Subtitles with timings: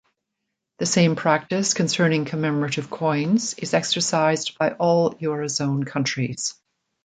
[0.79, 6.55] The same practice concerning commemorative coins is exercised by all eurozone countries.